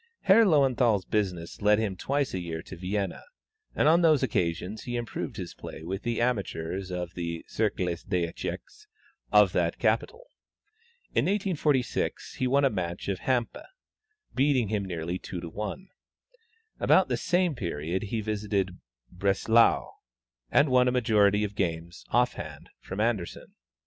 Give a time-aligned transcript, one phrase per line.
[0.21, 3.21] Herr Löwenthal's business led him twice a year to Vienna,
[3.75, 8.25] and on those occasions he improved his play with the amateurs of the Cercle des
[8.27, 8.87] Echecs
[9.31, 10.23] of that capital.
[11.13, 13.61] In 1846, he won a match of Hampe,
[14.33, 15.89] beating him nearly 2 to 1.
[16.79, 18.79] About the same period he visited
[19.11, 19.87] Breslau,
[20.49, 23.53] and won a majority of games (off hand) from Anderssen.